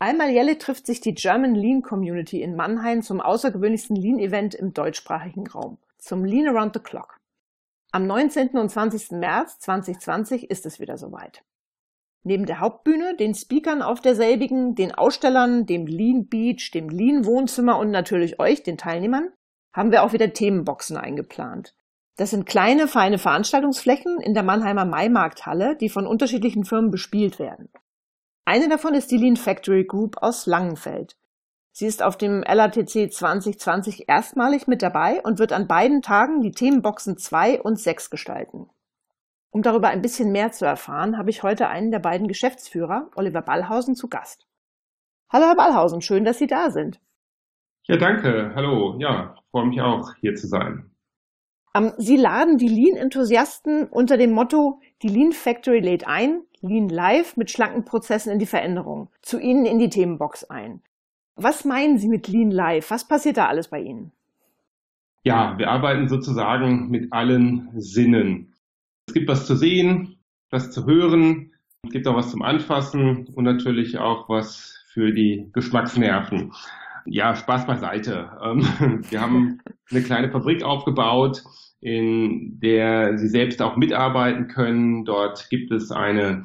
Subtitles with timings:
[0.00, 5.48] Einmal jährlich trifft sich die German Lean Community in Mannheim zum außergewöhnlichsten Lean-Event im deutschsprachigen
[5.48, 7.18] Raum, zum Lean Around the Clock.
[7.90, 8.50] Am 19.
[8.50, 9.12] und 20.
[9.12, 11.42] März 2020 ist es wieder soweit.
[12.22, 17.78] Neben der Hauptbühne, den Speakern auf derselbigen, den Ausstellern, dem Lean Beach, dem Lean Wohnzimmer
[17.78, 19.32] und natürlich euch, den Teilnehmern,
[19.72, 21.74] haben wir auch wieder Themenboxen eingeplant.
[22.16, 27.68] Das sind kleine, feine Veranstaltungsflächen in der Mannheimer Maimarkthalle, die von unterschiedlichen Firmen bespielt werden.
[28.48, 31.18] Eine davon ist die Lean Factory Group aus Langenfeld.
[31.70, 36.52] Sie ist auf dem LATC 2020 erstmalig mit dabei und wird an beiden Tagen die
[36.52, 38.70] Themenboxen 2 und 6 gestalten.
[39.50, 43.42] Um darüber ein bisschen mehr zu erfahren, habe ich heute einen der beiden Geschäftsführer, Oliver
[43.42, 44.48] Ballhausen, zu Gast.
[45.28, 47.02] Hallo Herr Ballhausen, schön, dass Sie da sind.
[47.82, 48.52] Ja, danke.
[48.54, 48.96] Hallo.
[48.98, 50.90] Ja, freue mich auch, hier zu sein.
[51.98, 57.50] Sie laden die Lean-Enthusiasten unter dem Motto Die Lean Factory lädt ein, Lean Live mit
[57.50, 60.82] schlanken Prozessen in die Veränderung, zu Ihnen in die Themenbox ein.
[61.36, 62.90] Was meinen Sie mit Lean Live?
[62.90, 64.10] Was passiert da alles bei Ihnen?
[65.22, 68.54] Ja, wir arbeiten sozusagen mit allen Sinnen.
[69.06, 70.18] Es gibt was zu sehen,
[70.50, 71.52] was zu hören,
[71.84, 76.52] es gibt auch was zum Anfassen und natürlich auch was für die Geschmacksnerven.
[77.06, 78.30] Ja, Spaß beiseite.
[78.42, 79.60] Ähm, wir haben
[79.90, 81.42] eine kleine Fabrik aufgebaut,
[81.80, 85.04] in der Sie selbst auch mitarbeiten können.
[85.04, 86.44] Dort gibt es eine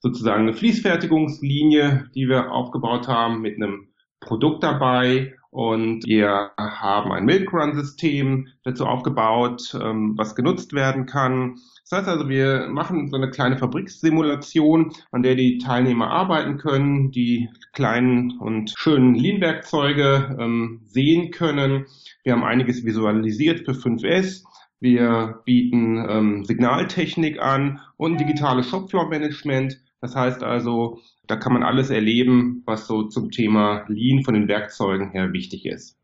[0.00, 3.89] sozusagen eine Fließfertigungslinie, die wir aufgebaut haben mit einem
[4.20, 11.06] Produkt dabei und wir haben ein Milk Run System dazu aufgebaut, ähm, was genutzt werden
[11.06, 11.56] kann.
[11.88, 17.10] Das heißt also, wir machen so eine kleine Fabrikssimulation, an der die Teilnehmer arbeiten können,
[17.10, 21.86] die kleinen und schönen Lean-Werkzeuge ähm, sehen können.
[22.22, 24.44] Wir haben einiges visualisiert für 5S.
[24.80, 29.78] Wir bieten ähm, Signaltechnik an und digitales Shopfloor-Management.
[30.00, 34.48] Das heißt also, da kann man alles erleben, was so zum Thema Lean von den
[34.48, 35.99] Werkzeugen her wichtig ist.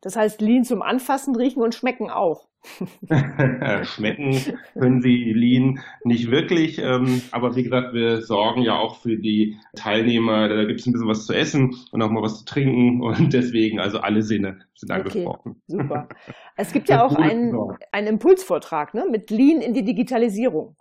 [0.00, 2.46] Das heißt, Lean zum Anfassen, Riechen und Schmecken auch.
[3.84, 4.36] Schmecken
[4.74, 9.56] können Sie Lean nicht wirklich, ähm, aber wie gesagt, wir sorgen ja auch für die
[9.74, 13.02] Teilnehmer, da gibt es ein bisschen was zu essen und auch mal was zu trinken
[13.02, 15.62] und deswegen, also alle Sinne sind angesprochen.
[15.68, 16.08] Okay, super.
[16.56, 17.56] Es gibt ja auch einen,
[17.92, 20.76] einen Impulsvortrag ne, mit Lean in die Digitalisierung.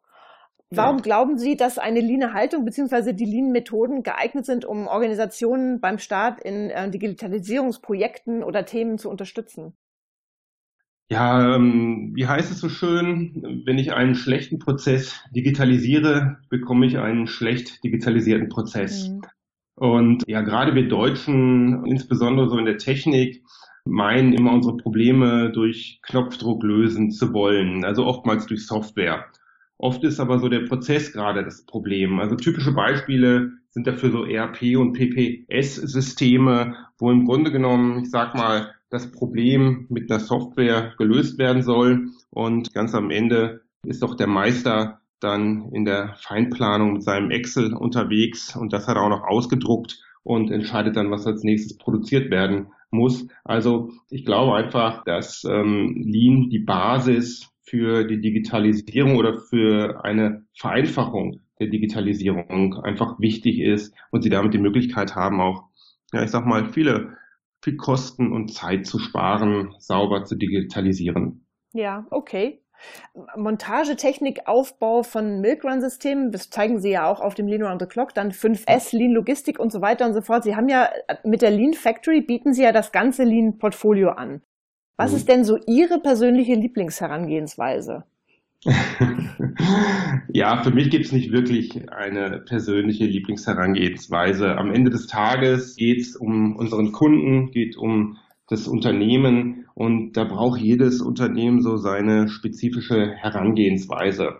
[0.69, 1.01] Warum ja.
[1.01, 3.13] glauben Sie, dass eine Lean-Haltung bzw.
[3.13, 9.73] die Lean-Methoden geeignet sind, um Organisationen beim Start in äh, Digitalisierungsprojekten oder Themen zu unterstützen?
[11.09, 16.97] Ja, ähm, wie heißt es so schön, wenn ich einen schlechten Prozess digitalisiere, bekomme ich
[16.97, 19.09] einen schlecht digitalisierten Prozess.
[19.09, 19.21] Mhm.
[19.75, 23.41] Und ja, gerade wir Deutschen, insbesondere so in der Technik,
[23.85, 29.27] meinen immer unsere Probleme durch Knopfdruck lösen zu wollen, also oftmals durch Software.
[29.77, 32.19] Oft ist aber so der Prozess gerade das Problem.
[32.19, 38.33] Also typische Beispiele sind dafür so ERP und PPS-Systeme, wo im Grunde genommen, ich sag
[38.35, 44.15] mal, das Problem mit der Software gelöst werden soll und ganz am Ende ist doch
[44.15, 49.09] der Meister dann in der Feinplanung mit seinem Excel unterwegs und das hat er auch
[49.09, 53.27] noch ausgedruckt und entscheidet dann, was als nächstes produziert werden muss.
[53.43, 60.45] Also ich glaube einfach, dass ähm, Lean die Basis für die Digitalisierung oder für eine
[60.55, 65.65] Vereinfachung der Digitalisierung einfach wichtig ist und sie damit die Möglichkeit haben, auch,
[66.13, 67.17] ja, ich sag mal, viele,
[67.61, 71.45] viel Kosten und Zeit zu sparen, sauber zu digitalisieren.
[71.73, 72.61] Ja, okay.
[73.35, 78.13] Montagetechnik, Aufbau von Milkrun-Systemen, das zeigen Sie ja auch auf dem Lean Around the Clock,
[78.13, 80.43] dann 5S, Lean Logistik und so weiter und so fort.
[80.43, 80.89] Sie haben ja
[81.23, 84.41] mit der Lean Factory bieten Sie ja das ganze Lean-Portfolio an.
[84.97, 88.03] Was ist denn so Ihre persönliche Lieblingsherangehensweise?
[90.33, 94.57] ja, für mich gibt es nicht wirklich eine persönliche Lieblingsherangehensweise.
[94.57, 98.17] Am Ende des Tages geht es um unseren Kunden, geht um
[98.49, 104.37] das Unternehmen und da braucht jedes Unternehmen so seine spezifische Herangehensweise.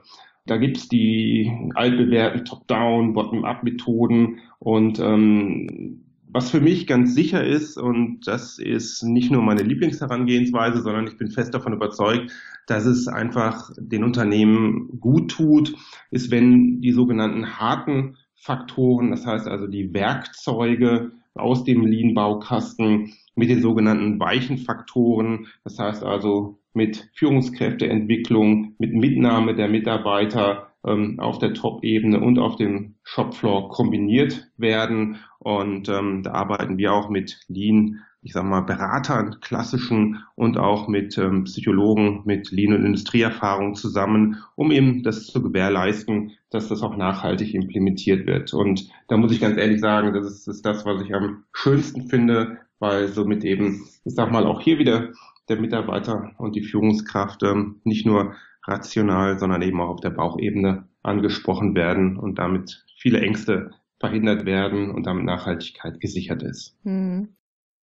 [0.48, 7.78] Da gibt es die altbewährten Top-Down, Bottom-up-Methoden und ähm, was für mich ganz sicher ist,
[7.78, 12.32] und das ist nicht nur meine Lieblingsherangehensweise, sondern ich bin fest davon überzeugt,
[12.68, 15.74] dass es einfach den Unternehmen gut tut,
[16.12, 23.50] ist, wenn die sogenannten harten Faktoren, das heißt also die Werkzeuge aus dem Lean-Baukasten mit
[23.50, 31.40] den sogenannten weichen Faktoren, das heißt also mit Führungskräfteentwicklung, mit Mitnahme der Mitarbeiter ähm, auf
[31.40, 35.18] der Top-Ebene und auf dem Shopfloor kombiniert werden.
[35.40, 40.90] Und ähm, da arbeiten wir auch mit Lean ich sag mal, Beratern, klassischen und auch
[40.90, 46.82] mit ähm, Psychologen mit Lean- und Industrieerfahrung zusammen, um eben das zu gewährleisten, dass das
[46.82, 48.54] auch nachhaltig implementiert wird.
[48.54, 51.46] Und da muss ich ganz ehrlich sagen, das ist, das ist das, was ich am
[51.54, 55.14] schönsten finde, weil somit eben, ich sag mal, auch hier wieder
[55.48, 58.36] der Mitarbeiter und die Führungskraft ähm, nicht nur
[58.68, 64.92] rational, sondern eben auch auf der Bauchebene angesprochen werden und damit viele Ängste verhindert werden
[64.92, 66.78] und damit Nachhaltigkeit gesichert ist.
[66.84, 67.36] Hm.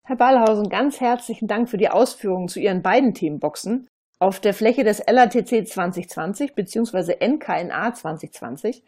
[0.04, 3.88] Herr Ballhausen, ganz herzlichen Dank für die Ausführungen zu Ihren beiden Themenboxen
[4.20, 7.16] auf der Fläche des LATC 2020 bzw.
[7.26, 8.84] NKNA 2020.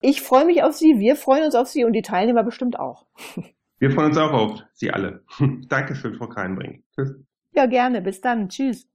[0.00, 3.06] Ich freue mich auf Sie, wir freuen uns auf Sie und die Teilnehmer bestimmt auch.
[3.80, 5.24] Wir freuen uns auch auf Sie alle.
[5.68, 6.84] Dankeschön, Frau Kreinbrink.
[6.94, 7.12] Tschüss.
[7.52, 8.00] Ja, gerne.
[8.00, 8.48] Bis dann.
[8.48, 8.88] Tschüss.